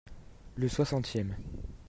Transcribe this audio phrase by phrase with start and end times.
[0.55, 1.35] Le soixantième.